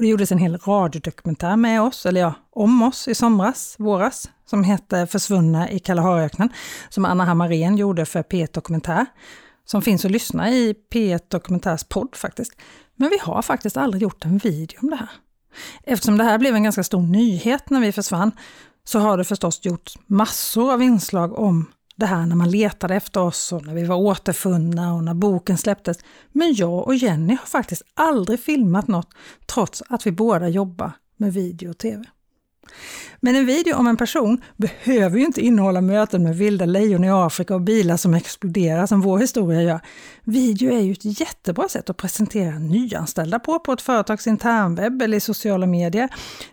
Och 0.00 0.04
det 0.04 0.10
gjordes 0.10 0.32
en 0.32 0.38
hel 0.38 0.58
radiodokumentär 0.58 1.56
med 1.56 1.82
oss, 1.82 2.06
eller 2.06 2.20
ja, 2.20 2.34
om 2.50 2.82
oss 2.82 3.08
i 3.08 3.14
somras, 3.14 3.76
våras, 3.78 4.30
som 4.46 4.64
hette 4.64 5.06
Försvunna 5.06 5.70
i 5.70 5.78
Kalahariöknen, 5.78 6.48
som 6.88 7.04
Anna 7.04 7.24
Hammarén 7.24 7.76
gjorde 7.76 8.06
för 8.06 8.22
P1 8.22 8.54
Dokumentär, 8.54 9.06
som 9.64 9.82
finns 9.82 10.04
att 10.04 10.10
lyssna 10.10 10.50
i 10.50 10.74
P1 10.92 11.20
Dokumentärs 11.28 11.84
podd 11.84 12.16
faktiskt. 12.16 12.52
Men 12.96 13.10
vi 13.10 13.18
har 13.18 13.42
faktiskt 13.42 13.76
aldrig 13.76 14.02
gjort 14.02 14.24
en 14.24 14.38
video 14.38 14.78
om 14.82 14.90
det 14.90 14.96
här. 14.96 15.10
Eftersom 15.84 16.18
det 16.18 16.24
här 16.24 16.38
blev 16.38 16.54
en 16.54 16.62
ganska 16.64 16.84
stor 16.84 17.02
nyhet 17.02 17.70
när 17.70 17.80
vi 17.80 17.92
försvann, 17.92 18.32
så 18.84 18.98
har 18.98 19.18
det 19.18 19.24
förstås 19.24 19.64
gjorts 19.64 19.98
massor 20.06 20.72
av 20.72 20.82
inslag 20.82 21.38
om 21.38 21.66
det 22.00 22.06
här 22.06 22.26
när 22.26 22.36
man 22.36 22.50
letade 22.50 22.94
efter 22.94 23.20
oss 23.20 23.52
och 23.52 23.66
när 23.66 23.74
vi 23.74 23.84
var 23.84 23.96
återfunna 23.96 24.94
och 24.94 25.04
när 25.04 25.14
boken 25.14 25.58
släpptes. 25.58 25.98
Men 26.32 26.54
jag 26.54 26.86
och 26.86 26.94
Jenny 26.94 27.34
har 27.34 27.46
faktiskt 27.46 27.82
aldrig 27.94 28.40
filmat 28.40 28.88
något 28.88 29.08
trots 29.46 29.82
att 29.88 30.06
vi 30.06 30.12
båda 30.12 30.48
jobbar 30.48 30.92
med 31.16 31.32
video 31.32 31.70
och 31.70 31.78
tv. 31.78 32.04
Men 33.20 33.36
en 33.36 33.46
video 33.46 33.76
om 33.76 33.86
en 33.86 33.96
person 33.96 34.42
behöver 34.56 35.18
ju 35.18 35.24
inte 35.24 35.40
innehålla 35.40 35.80
möten 35.80 36.22
med 36.22 36.36
vilda 36.36 36.66
lejon 36.66 37.04
i 37.04 37.10
Afrika 37.10 37.54
och 37.54 37.60
bilar 37.60 37.96
som 37.96 38.14
exploderar 38.14 38.86
som 38.86 39.00
vår 39.00 39.18
historia 39.18 39.62
gör. 39.62 39.80
Video 40.24 40.72
är 40.72 40.80
ju 40.80 40.92
ett 40.92 41.20
jättebra 41.20 41.68
sätt 41.68 41.90
att 41.90 41.96
presentera 41.96 42.58
nyanställda 42.58 43.38
på, 43.38 43.58
på 43.58 43.72
ett 43.72 43.82
företags 43.82 44.26
internwebb 44.26 45.02
eller 45.02 45.16
i 45.16 45.20
sociala 45.20 45.66
medier. 45.66 46.08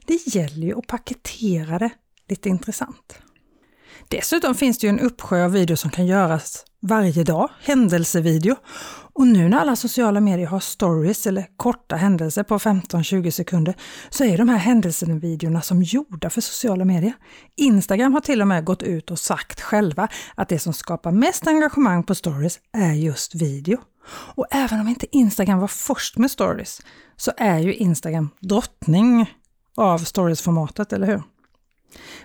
Det 0.05 0.27
gäller 0.27 0.67
ju 0.67 0.77
att 0.77 0.87
paketera 0.87 1.79
det 1.79 1.89
lite 2.29 2.49
intressant. 2.49 3.19
Dessutom 4.07 4.55
finns 4.55 4.77
det 4.77 4.87
ju 4.87 4.89
en 4.89 4.99
uppsjö 4.99 5.45
av 5.45 5.51
videor 5.51 5.75
som 5.75 5.91
kan 5.91 6.05
göras 6.05 6.65
varje 6.81 7.23
dag, 7.23 7.49
händelsevideo. 7.61 8.55
Och 9.13 9.27
nu 9.27 9.49
när 9.49 9.57
alla 9.57 9.75
sociala 9.75 10.19
medier 10.19 10.47
har 10.47 10.59
stories 10.59 11.27
eller 11.27 11.45
korta 11.57 11.95
händelser 11.95 12.43
på 12.43 12.57
15-20 12.57 13.31
sekunder 13.31 13.75
så 14.09 14.23
är 14.23 14.37
de 14.37 14.49
här 14.49 14.57
händelsevideorna 14.57 15.61
som 15.61 15.83
gjorda 15.83 16.29
för 16.29 16.41
sociala 16.41 16.85
medier. 16.85 17.13
Instagram 17.55 18.13
har 18.13 18.21
till 18.21 18.41
och 18.41 18.47
med 18.47 18.65
gått 18.65 18.83
ut 18.83 19.11
och 19.11 19.19
sagt 19.19 19.61
själva 19.61 20.07
att 20.35 20.49
det 20.49 20.59
som 20.59 20.73
skapar 20.73 21.11
mest 21.11 21.47
engagemang 21.47 22.03
på 22.03 22.15
stories 22.15 22.59
är 22.73 22.93
just 22.93 23.35
video. 23.35 23.77
Och 24.09 24.45
även 24.51 24.79
om 24.79 24.87
inte 24.87 25.17
Instagram 25.17 25.59
var 25.59 25.67
först 25.67 26.17
med 26.17 26.31
stories 26.31 26.81
så 27.15 27.31
är 27.37 27.59
ju 27.59 27.73
Instagram 27.73 28.29
drottning 28.39 29.33
av 29.75 29.99
storiesformatet, 29.99 30.93
eller 30.93 31.07
hur? 31.07 31.23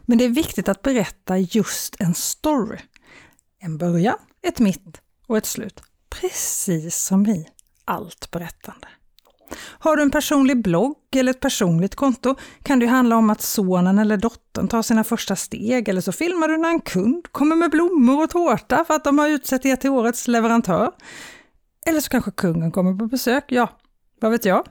Men 0.01 0.19
det 0.19 0.25
är 0.25 0.29
viktigt 0.29 0.69
att 0.69 0.83
berätta 0.83 1.39
just 1.39 2.01
en 2.01 2.15
story. 2.15 2.79
En 3.59 3.79
början, 3.79 4.19
ett 4.43 4.59
mitt 4.59 5.01
och 5.27 5.37
ett 5.37 5.47
slut. 5.47 5.83
Precis 6.09 7.05
som 7.05 7.27
i 7.27 7.47
allt 7.85 8.31
berättande. 8.31 8.89
Har 9.59 9.97
du 9.97 10.03
en 10.03 10.11
personlig 10.11 10.63
blogg 10.63 10.97
eller 11.17 11.31
ett 11.31 11.41
personligt 11.41 11.95
konto 11.95 12.35
kan 12.63 12.79
det 12.79 12.87
handla 12.87 13.17
om 13.17 13.31
att 13.31 13.41
sonen 13.41 13.99
eller 13.99 14.17
dottern 14.17 14.69
tar 14.69 14.83
sina 14.83 15.05
första 15.05 15.37
steg 15.37 15.89
eller 15.89 16.01
så 16.01 16.13
filmar 16.13 16.49
du 16.49 16.57
när 16.57 16.69
en 16.69 16.81
kund 16.81 17.33
kommer 17.33 17.57
med 17.57 17.71
blommor 17.71 18.25
och 18.25 18.31
tårta 18.31 18.85
för 18.85 18.95
att 18.95 19.05
de 19.05 19.19
har 19.19 19.29
utsett 19.29 19.67
er 19.67 19.77
till 19.77 19.91
årets 19.91 20.29
leverantör. 20.29 20.93
Eller 21.87 22.01
så 22.01 22.11
kanske 22.11 22.31
kungen 22.31 22.73
kommer 22.73 22.99
på 22.99 23.07
besök, 23.07 23.45
ja, 23.49 23.69
vad 24.21 24.31
vet 24.31 24.45
jag? 24.45 24.67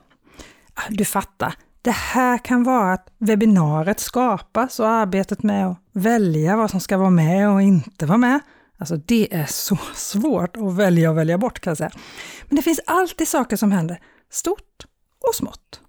Ah, 0.74 0.82
du 0.90 1.04
fattar, 1.04 1.54
det 1.82 1.90
här 1.90 2.38
kan 2.38 2.62
vara 2.62 2.92
att 2.92 3.08
webbinariet 3.18 4.00
skapas 4.00 4.80
och 4.80 4.88
arbetet 4.88 5.42
med 5.42 5.66
att 5.66 5.78
välja 5.92 6.56
vad 6.56 6.70
som 6.70 6.80
ska 6.80 6.96
vara 6.96 7.10
med 7.10 7.50
och 7.50 7.62
inte 7.62 8.06
vara 8.06 8.18
med. 8.18 8.40
Alltså 8.78 8.96
det 8.96 9.34
är 9.34 9.46
så 9.46 9.78
svårt 9.94 10.56
att 10.56 10.74
välja 10.76 11.10
och 11.10 11.18
välja 11.18 11.38
bort 11.38 11.60
kan 11.60 11.70
jag 11.70 11.78
säga. 11.78 11.92
Men 12.48 12.56
det 12.56 12.62
finns 12.62 12.80
alltid 12.86 13.28
saker 13.28 13.56
som 13.56 13.72
händer, 13.72 14.00
stort 14.30 14.86
och 15.28 15.34
smått. 15.34 15.80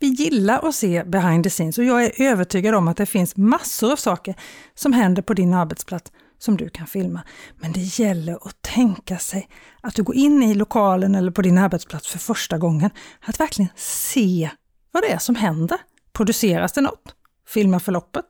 Vi 0.00 0.06
gillar 0.06 0.68
att 0.68 0.74
se 0.74 1.04
behind 1.04 1.44
the 1.44 1.50
scenes 1.50 1.78
och 1.78 1.84
jag 1.84 2.04
är 2.04 2.22
övertygad 2.22 2.74
om 2.74 2.88
att 2.88 2.96
det 2.96 3.06
finns 3.06 3.36
massor 3.36 3.92
av 3.92 3.96
saker 3.96 4.34
som 4.74 4.92
händer 4.92 5.22
på 5.22 5.34
din 5.34 5.54
arbetsplats 5.54 6.12
som 6.38 6.56
du 6.56 6.68
kan 6.68 6.86
filma. 6.86 7.20
Men 7.56 7.72
det 7.72 7.80
gäller 7.80 8.34
att 8.34 8.62
tänka 8.62 9.18
sig 9.18 9.48
att 9.80 9.94
du 9.94 10.02
går 10.02 10.14
in 10.14 10.42
i 10.42 10.54
lokalen 10.54 11.14
eller 11.14 11.30
på 11.30 11.42
din 11.42 11.58
arbetsplats 11.58 12.08
för 12.08 12.18
första 12.18 12.58
gången, 12.58 12.90
att 13.20 13.40
verkligen 13.40 13.70
se 13.76 14.50
vad 14.98 15.10
det 15.10 15.14
är 15.14 15.18
som 15.18 15.34
händer. 15.34 15.78
Produceras 16.12 16.72
det 16.72 16.80
något? 16.80 17.14
Filma 17.46 17.80
förloppet. 17.80 18.24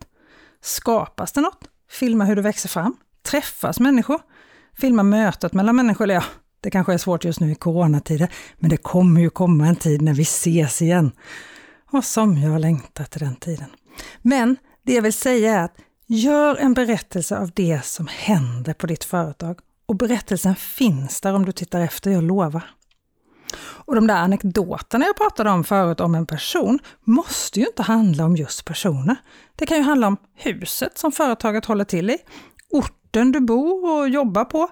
Skapas 0.60 1.32
det 1.32 1.40
något? 1.40 1.64
Filma 1.90 2.24
hur 2.24 2.36
det 2.36 2.42
växer 2.42 2.68
fram. 2.68 2.96
Träffas 3.22 3.80
människor? 3.80 4.20
Filma 4.76 5.02
mötet 5.02 5.52
mellan 5.52 5.76
människor. 5.76 6.04
Eller 6.04 6.14
ja, 6.14 6.24
det 6.60 6.70
kanske 6.70 6.94
är 6.94 6.98
svårt 6.98 7.24
just 7.24 7.40
nu 7.40 7.52
i 7.52 7.54
coronatider, 7.54 8.32
men 8.58 8.70
det 8.70 8.76
kommer 8.76 9.20
ju 9.20 9.30
komma 9.30 9.66
en 9.66 9.76
tid 9.76 10.02
när 10.02 10.14
vi 10.14 10.22
ses 10.22 10.82
igen. 10.82 11.12
Och 11.90 12.04
som 12.04 12.38
jag 12.38 12.60
längtar 12.60 13.04
till 13.04 13.20
den 13.20 13.36
tiden. 13.36 13.66
Men 14.22 14.56
det 14.82 14.94
jag 14.94 15.02
vill 15.02 15.12
säga 15.12 15.54
är 15.54 15.64
att 15.64 15.76
gör 16.06 16.56
en 16.56 16.74
berättelse 16.74 17.38
av 17.38 17.50
det 17.54 17.84
som 17.84 18.06
händer 18.06 18.72
på 18.72 18.86
ditt 18.86 19.04
företag. 19.04 19.58
Och 19.86 19.96
berättelsen 19.96 20.56
finns 20.56 21.20
där 21.20 21.34
om 21.34 21.44
du 21.44 21.52
tittar 21.52 21.80
efter, 21.80 22.10
jag 22.10 22.24
lovar. 22.24 22.70
Och 23.88 23.94
de 23.94 24.06
där 24.06 24.14
anekdoterna 24.16 25.06
jag 25.06 25.16
pratade 25.16 25.50
om 25.50 25.64
förut 25.64 26.00
om 26.00 26.14
en 26.14 26.26
person 26.26 26.78
måste 27.04 27.60
ju 27.60 27.66
inte 27.66 27.82
handla 27.82 28.24
om 28.24 28.36
just 28.36 28.64
personer. 28.64 29.16
Det 29.56 29.66
kan 29.66 29.76
ju 29.76 29.82
handla 29.82 30.06
om 30.06 30.16
huset 30.34 30.98
som 30.98 31.12
företaget 31.12 31.64
håller 31.64 31.84
till 31.84 32.10
i, 32.10 32.18
orten 32.70 33.32
du 33.32 33.40
bor 33.40 33.90
och 33.90 34.08
jobbar 34.08 34.44
på. 34.44 34.68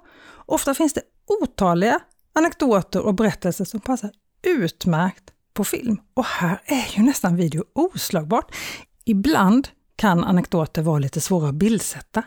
Ofta 0.46 0.74
finns 0.74 0.92
det 0.92 1.02
otaliga 1.42 2.00
anekdoter 2.32 3.00
och 3.00 3.14
berättelser 3.14 3.64
som 3.64 3.80
passar 3.80 4.10
utmärkt 4.42 5.24
på 5.54 5.64
film. 5.64 6.00
Och 6.14 6.24
här 6.24 6.60
är 6.64 6.96
ju 6.96 7.02
nästan 7.02 7.36
video 7.36 7.64
oslagbart. 7.72 8.54
Ibland 9.04 9.68
kan 9.96 10.24
anekdoter 10.24 10.82
vara 10.82 10.98
lite 10.98 11.20
svåra 11.20 11.48
att 11.48 11.54
bildsätta. 11.54 12.22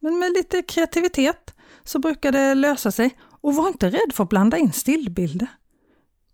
Men 0.00 0.18
med 0.18 0.32
lite 0.32 0.62
kreativitet 0.62 1.54
så 1.84 1.98
brukar 1.98 2.32
det 2.32 2.54
lösa 2.54 2.92
sig. 2.92 3.10
Och 3.42 3.54
var 3.54 3.68
inte 3.68 3.90
rädd 3.90 4.12
för 4.14 4.24
att 4.24 4.30
blanda 4.30 4.58
in 4.58 4.72
stillbilder 4.72 5.48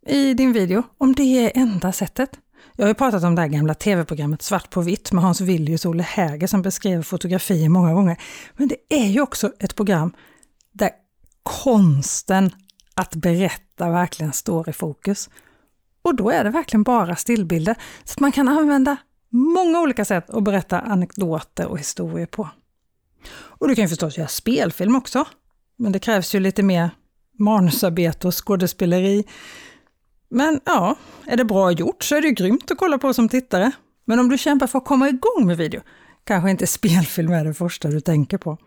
i 0.06 0.34
din 0.34 0.52
video, 0.52 0.82
om 0.98 1.14
det 1.14 1.22
är 1.22 1.52
enda 1.54 1.92
sättet. 1.92 2.30
Jag 2.76 2.84
har 2.84 2.88
ju 2.88 2.94
pratat 2.94 3.24
om 3.24 3.34
det 3.34 3.42
här 3.42 3.48
gamla 3.48 3.74
tv-programmet 3.74 4.42
Svart 4.42 4.70
på 4.70 4.80
vitt 4.80 5.12
med 5.12 5.24
Hans 5.24 5.40
Villius 5.40 5.84
och 5.84 5.90
Olle 5.90 6.02
Häger 6.02 6.46
som 6.46 6.62
beskrev 6.62 7.02
fotografier 7.02 7.68
många 7.68 7.94
gånger. 7.94 8.16
Men 8.56 8.68
det 8.68 8.76
är 8.88 9.06
ju 9.06 9.20
också 9.20 9.52
ett 9.58 9.76
program 9.76 10.12
där 10.72 10.90
konsten 11.42 12.50
att 12.94 13.14
berätta 13.14 13.90
verkligen 13.90 14.32
står 14.32 14.68
i 14.68 14.72
fokus. 14.72 15.30
Och 16.02 16.16
då 16.16 16.30
är 16.30 16.44
det 16.44 16.50
verkligen 16.50 16.82
bara 16.82 17.16
stillbilder, 17.16 17.76
så 18.04 18.12
att 18.12 18.20
man 18.20 18.32
kan 18.32 18.48
använda 18.48 18.96
många 19.30 19.80
olika 19.80 20.04
sätt 20.04 20.30
att 20.30 20.44
berätta 20.44 20.80
anekdoter 20.80 21.66
och 21.66 21.78
historier 21.78 22.26
på. 22.26 22.48
Och 23.28 23.68
du 23.68 23.74
kan 23.74 23.84
ju 23.84 23.88
förstås 23.88 24.18
göra 24.18 24.28
spelfilm 24.28 24.96
också, 24.96 25.24
men 25.76 25.92
det 25.92 25.98
krävs 25.98 26.34
ju 26.34 26.40
lite 26.40 26.62
mer 26.62 26.90
manusarbete 27.38 28.28
och 28.28 28.46
skådespeleri. 28.46 29.24
Men 30.28 30.60
ja, 30.64 30.96
är 31.26 31.36
det 31.36 31.44
bra 31.44 31.70
gjort 31.70 32.04
så 32.04 32.16
är 32.16 32.20
det 32.20 32.28
ju 32.28 32.34
grymt 32.34 32.70
att 32.70 32.78
kolla 32.78 32.98
på 32.98 33.14
som 33.14 33.28
tittare. 33.28 33.70
Men 34.04 34.18
om 34.18 34.28
du 34.28 34.38
kämpar 34.38 34.66
för 34.66 34.78
att 34.78 34.84
komma 34.84 35.08
igång 35.08 35.46
med 35.46 35.56
video, 35.56 35.80
kanske 36.24 36.50
inte 36.50 36.66
spelfilm 36.76 37.32
är 37.32 37.44
det 37.44 37.54
första 37.54 37.88
du 37.88 38.00
tänker 38.00 38.38
på. 38.38 38.58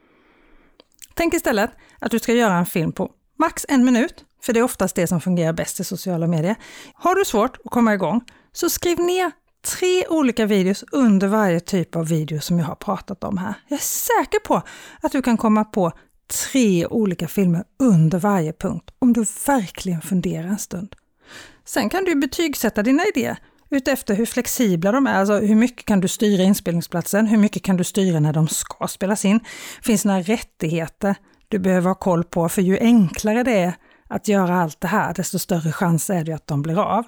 Tänk 1.13 1.33
istället 1.33 1.71
att 1.99 2.11
du 2.11 2.19
ska 2.19 2.33
göra 2.33 2.53
en 2.53 2.65
film 2.65 2.91
på 2.91 3.11
max 3.37 3.65
en 3.69 3.85
minut, 3.85 4.25
för 4.41 4.53
det 4.53 4.59
är 4.59 4.63
oftast 4.63 4.95
det 4.95 5.07
som 5.07 5.21
fungerar 5.21 5.53
bäst 5.53 5.79
i 5.79 5.83
sociala 5.83 6.27
medier. 6.27 6.55
Har 6.93 7.15
du 7.15 7.25
svårt 7.25 7.57
att 7.65 7.71
komma 7.71 7.93
igång, 7.93 8.21
så 8.51 8.69
skriv 8.69 8.99
ner 8.99 9.31
tre 9.65 10.07
olika 10.07 10.45
videos 10.45 10.83
under 10.91 11.27
varje 11.27 11.59
typ 11.59 11.95
av 11.95 12.07
video 12.07 12.41
som 12.41 12.59
jag 12.59 12.65
har 12.65 12.75
pratat 12.75 13.23
om 13.23 13.37
här. 13.37 13.53
Jag 13.67 13.77
är 13.79 13.83
säker 13.83 14.39
på 14.39 14.61
att 15.01 15.11
du 15.11 15.21
kan 15.21 15.37
komma 15.37 15.63
på 15.63 15.91
tre 16.51 16.85
olika 16.85 17.27
filmer 17.27 17.63
under 17.79 18.19
varje 18.19 18.53
punkt 18.53 18.91
om 18.99 19.13
du 19.13 19.25
verkligen 19.47 20.01
funderar 20.01 20.47
en 20.47 20.59
stund. 20.59 20.95
Sen 21.65 21.89
kan 21.89 22.03
du 22.03 22.15
betygsätta 22.15 22.83
dina 22.83 23.03
idéer 23.05 23.37
utefter 23.69 24.15
hur 24.15 24.25
flexibla 24.25 24.91
de 24.91 25.07
är, 25.07 25.13
alltså 25.13 25.39
hur 25.39 25.55
mycket 25.55 25.85
kan 25.85 25.99
du 25.99 26.07
styra 26.07 26.43
inspelningsplatsen, 26.43 27.27
hur 27.27 27.37
mycket 27.37 27.63
kan 27.63 27.77
du 27.77 27.83
styra 27.83 28.19
när 28.19 28.33
de 28.33 28.47
ska 28.47 28.87
spelas 28.87 29.25
in. 29.25 29.39
Finns 29.81 30.03
det 30.03 30.09
några 30.09 30.21
rättigheter 30.21 31.15
du 31.47 31.59
behöver 31.59 31.87
ha 31.87 31.95
koll 31.95 32.23
på? 32.23 32.49
För 32.49 32.61
ju 32.61 32.79
enklare 32.79 33.43
det 33.43 33.59
är 33.59 33.73
att 34.07 34.27
göra 34.27 34.55
allt 34.55 34.81
det 34.81 34.87
här, 34.87 35.13
desto 35.13 35.39
större 35.39 35.71
chans 35.71 36.09
är 36.09 36.23
det 36.23 36.33
att 36.33 36.47
de 36.47 36.61
blir 36.61 36.79
av. 36.79 37.05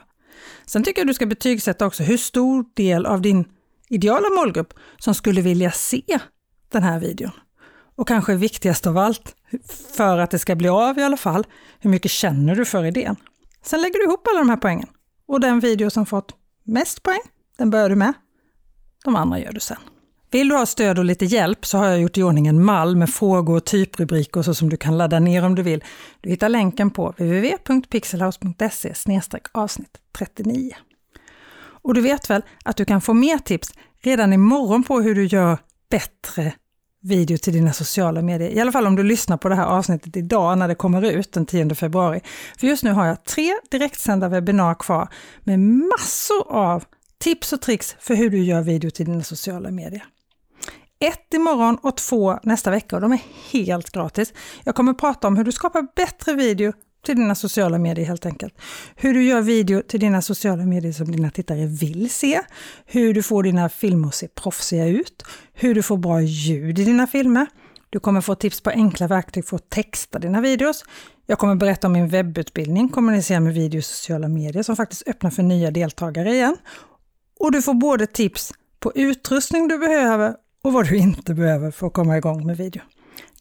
Sen 0.65 0.83
tycker 0.83 1.01
jag 1.01 1.07
du 1.07 1.13
ska 1.13 1.25
betygsätta 1.25 1.85
också 1.85 2.03
hur 2.03 2.17
stor 2.17 2.65
del 2.73 3.05
av 3.05 3.21
din 3.21 3.45
ideala 3.89 4.29
målgrupp 4.29 4.73
som 4.97 5.15
skulle 5.15 5.41
vilja 5.41 5.71
se 5.71 6.01
den 6.71 6.83
här 6.83 6.99
videon. 6.99 7.31
Och 7.95 8.07
kanske 8.07 8.35
viktigast 8.35 8.87
av 8.87 8.97
allt, 8.97 9.35
för 9.95 10.17
att 10.17 10.31
det 10.31 10.39
ska 10.39 10.55
bli 10.55 10.69
av 10.69 10.99
i 10.99 11.03
alla 11.03 11.17
fall, 11.17 11.47
hur 11.79 11.89
mycket 11.89 12.11
känner 12.11 12.55
du 12.55 12.65
för 12.65 12.85
idén? 12.85 13.15
Sen 13.63 13.82
lägger 13.82 14.00
du 14.00 14.06
ihop 14.06 14.27
alla 14.27 14.39
de 14.39 14.50
här 14.50 14.58
poängen. 14.58 14.88
Och 15.27 15.39
den 15.39 15.60
video 15.60 15.89
som 15.89 16.06
fått 16.06 16.36
mest 16.63 17.03
poäng, 17.03 17.22
den 17.58 17.70
börjar 17.70 17.89
du 17.89 17.96
med. 17.96 18.13
De 19.03 19.15
andra 19.15 19.39
gör 19.39 19.51
du 19.51 19.60
sen. 19.60 19.77
Vill 20.32 20.50
du 20.50 20.56
ha 20.56 20.65
stöd 20.65 21.00
och 21.00 21.06
lite 21.06 21.25
hjälp 21.25 21.65
så 21.65 21.77
har 21.77 21.88
jag 21.88 22.01
gjort 22.01 22.18
i 22.18 22.24
ordning 22.24 22.48
en 22.48 22.63
mall 22.63 22.96
med 22.96 23.10
frågor 23.10 23.56
och 23.56 23.65
typrubriker 23.65 24.41
så 24.41 24.53
som 24.53 24.70
du 24.70 24.77
kan 24.77 24.98
ladda 24.98 25.20
ner 25.20 25.46
om 25.46 25.56
du 25.56 25.62
vill. 25.62 25.84
Du 26.22 26.30
hittar 26.30 26.50
länken 26.50 26.91
på 26.91 27.10
www.pixelhouse.se 27.10 28.94
avsnitt 29.51 29.98
39. 30.18 30.72
Och 31.84 31.94
du 31.94 32.01
vet 32.01 32.30
väl 32.30 32.41
att 32.65 32.77
du 32.77 32.86
kan 32.86 33.01
få 33.01 33.13
mer 33.13 33.38
tips 33.38 33.74
redan 34.01 34.34
imorgon 34.34 34.84
på 34.84 35.01
hur 35.01 35.15
du 35.15 35.25
gör 35.25 35.58
bättre 35.89 36.53
video 37.01 37.38
till 37.38 37.53
dina 37.53 37.74
sociala 37.74 38.22
medier. 38.22 38.50
I 38.50 38.60
alla 38.60 38.72
fall 38.72 38.88
om 38.88 38.96
du 38.96 39.03
lyssnar 39.03 39.38
på 39.38 39.50
det 39.50 39.55
här 39.55 39.65
avsnittet 39.65 40.17
idag 40.17 40.58
när 40.58 40.67
det 40.67 40.75
kommer 40.75 41.12
ut 41.12 41.34
den 41.34 41.46
10 41.46 41.75
februari. 41.75 42.22
För 42.60 42.67
just 42.67 42.84
nu 42.84 42.91
har 42.91 43.05
jag 43.05 43.24
tre 43.24 43.53
direktsända 43.72 44.29
webbinar 44.29 44.75
kvar 44.75 45.08
med 45.43 45.60
massor 45.60 46.51
av 46.51 46.84
tips 47.20 47.53
och 47.53 47.62
tricks 47.62 47.96
för 48.00 48.15
hur 48.15 48.29
du 48.29 48.43
gör 48.43 48.62
video 48.62 48.89
till 48.89 49.05
dina 49.05 49.24
sociala 49.24 49.72
medier. 49.72 50.05
Ett 51.00 51.34
imorgon 51.34 51.77
och 51.84 51.98
två 51.98 52.39
nästa 52.43 52.72
vecka 52.72 52.96
och 52.96 53.01
de 53.01 53.12
är 53.12 53.22
helt 53.51 53.91
gratis. 53.91 54.34
Jag 54.63 54.75
kommer 54.75 54.93
prata 54.93 55.27
om 55.27 55.38
hur 55.38 55.43
du 55.43 55.51
skapar 55.51 55.88
bättre 55.96 56.34
video 56.34 56.74
till 57.05 57.15
dina 57.15 57.36
sociala 57.36 57.77
medier 57.77 58.05
helt 58.05 58.25
enkelt. 58.25 58.53
Hur 58.96 59.13
du 59.13 59.24
gör 59.24 59.41
video 59.41 59.81
till 59.88 60.00
dina 60.00 60.22
sociala 60.22 60.65
medier 60.65 60.91
som 60.91 61.12
dina 61.12 61.29
tittare 61.29 61.65
vill 61.65 62.10
se. 62.10 62.41
Hur 62.86 63.13
du 63.13 63.24
får 63.24 63.43
dina 63.43 63.70
filmer 63.70 64.08
att 64.08 64.15
se 64.15 64.27
proffsiga 64.27 64.86
ut. 64.86 65.24
Hur 65.53 65.75
du 65.75 65.84
får 65.84 65.98
bra 65.98 66.22
ljud 66.22 66.79
i 66.79 66.84
dina 66.84 67.08
filmer. 67.08 67.48
Du 67.89 68.00
kommer 68.00 68.22
få 68.22 68.36
tips 68.36 68.62
på 68.62 68.70
enkla 68.70 69.08
verktyg 69.08 69.46
för 69.46 69.55
att 69.55 69.70
texta 69.70 70.20
dina 70.20 70.41
videos. 70.41 70.86
Jag 71.25 71.39
kommer 71.39 71.55
berätta 71.55 71.88
om 71.88 71.93
min 71.93 72.08
webbutbildning, 72.08 72.89
kommunicera 72.89 73.39
med 73.39 73.53
video 73.53 73.79
i 73.79 73.81
sociala 73.81 74.27
medier, 74.27 74.63
som 74.63 74.75
faktiskt 74.75 75.08
öppnar 75.08 75.29
för 75.29 75.43
nya 75.43 75.72
deltagare 75.72 76.34
igen. 76.34 76.58
Och 77.39 77.51
du 77.51 77.62
får 77.62 77.74
både 77.74 78.08
tips 78.08 78.51
på 78.79 78.91
utrustning 78.96 79.67
du 79.67 79.77
behöver 79.77 80.36
och 80.63 80.74
vad 80.74 80.88
du 80.88 80.98
inte 80.98 81.34
behöver 81.34 81.72
för 81.72 81.88
att 81.88 81.93
komma 81.93 82.17
igång 82.17 82.46
med 82.46 82.58
video. 82.58 82.81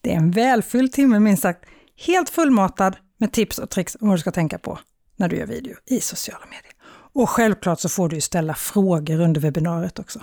Det 0.01 0.11
är 0.11 0.17
en 0.17 0.31
välfylld 0.31 0.91
timme 0.91 1.19
minst 1.19 1.43
sagt, 1.43 1.65
helt 2.05 2.29
fullmatad 2.29 2.95
med 3.21 3.31
tips 3.31 3.57
och 3.59 3.69
tricks 3.69 3.97
om 4.01 4.07
vad 4.07 4.17
du 4.17 4.21
ska 4.21 4.31
tänka 4.31 4.57
på 4.57 4.79
när 5.15 5.29
du 5.29 5.35
gör 5.35 5.45
video 5.45 5.75
i 5.85 6.01
sociala 6.01 6.45
medier. 6.45 6.73
Och 7.13 7.29
självklart 7.29 7.79
så 7.79 7.89
får 7.89 8.09
du 8.09 8.21
ställa 8.21 8.53
frågor 8.53 9.21
under 9.21 9.41
webbinariet 9.41 9.99
också. 9.99 10.19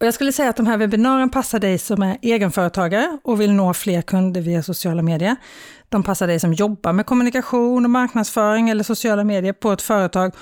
Och 0.00 0.06
jag 0.06 0.14
skulle 0.14 0.32
säga 0.32 0.50
att 0.50 0.56
de 0.56 0.66
här 0.66 0.76
webbinarierna 0.76 1.28
passar 1.28 1.58
dig 1.58 1.78
som 1.78 2.02
är 2.02 2.18
egenföretagare 2.22 3.18
och 3.24 3.40
vill 3.40 3.52
nå 3.52 3.74
fler 3.74 4.02
kunder 4.02 4.40
via 4.40 4.62
sociala 4.62 5.02
medier. 5.02 5.36
De 5.88 6.02
passar 6.02 6.26
dig 6.26 6.40
som 6.40 6.52
jobbar 6.52 6.92
med 6.92 7.06
kommunikation 7.06 7.84
och 7.84 7.90
marknadsföring 7.90 8.68
eller 8.68 8.84
sociala 8.84 9.24
medier 9.24 9.52
på 9.52 9.72
ett 9.72 9.82
företag 9.82 10.34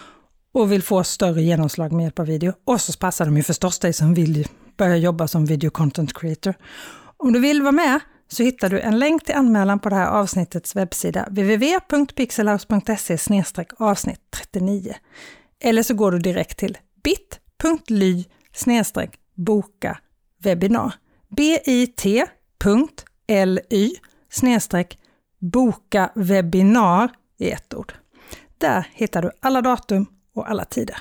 och 0.55 0.73
vill 0.73 0.83
få 0.83 1.05
större 1.05 1.43
genomslag 1.43 1.93
med 1.93 2.03
hjälp 2.03 2.19
av 2.19 2.27
video. 2.27 2.53
Och 2.65 2.81
så 2.81 2.99
passar 2.99 3.25
de 3.25 3.37
ju 3.37 3.43
förstås 3.43 3.79
dig 3.79 3.93
som 3.93 4.15
vill 4.15 4.49
börja 4.77 4.97
jobba 4.97 5.29
som 5.29 5.47
video 5.47 5.71
content 5.71 6.19
creator. 6.19 6.55
Om 7.17 7.33
du 7.33 7.41
vill 7.41 7.63
vara 7.63 7.73
med 7.73 8.01
så 8.33 8.43
hittar 8.43 8.69
du 8.69 8.81
en 8.81 8.99
länk 8.99 9.25
till 9.25 9.35
anmälan 9.35 9.79
på 9.79 9.89
det 9.89 9.97
här 9.97 10.07
avsnittets 10.07 10.77
webbsida 10.77 11.27
www.pixelhouse.se 11.31 13.19
avsnitt 13.79 14.21
39. 14.31 14.95
Eller 15.61 15.83
så 15.83 15.95
går 15.95 16.13
du 16.13 16.19
direkt 16.19 16.59
till 16.59 16.79
bit.ly 17.05 18.25
boka 19.35 19.99
webbinar. 20.43 20.95
bit.ly 21.37 21.97
boka 25.39 26.11
webbinar 26.15 27.11
i 27.39 27.51
ett 27.51 27.75
ord. 27.75 27.93
Där 28.59 28.87
hittar 28.93 29.23
du 29.23 29.31
alla 29.41 29.63
datum 29.63 30.07
och 30.35 30.51
alla 30.51 30.65
tider. 30.65 30.97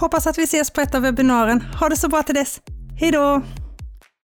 Hoppas 0.00 0.26
att 0.26 0.38
vi 0.38 0.42
ses 0.42 0.70
på 0.70 0.80
ett 0.80 0.94
av 0.94 1.02
webbinaren. 1.02 1.60
Ha 1.60 1.88
det 1.88 1.96
så 1.96 2.08
bra 2.08 2.22
till 2.22 2.34
dess. 2.34 2.60
Hej 3.00 3.10
då! 3.10 3.42